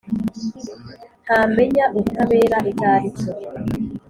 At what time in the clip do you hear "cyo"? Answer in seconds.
3.17-3.31